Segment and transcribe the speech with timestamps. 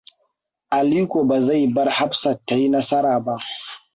[0.77, 3.35] Aliko bazai bar Hafsat ta yi nasara ba.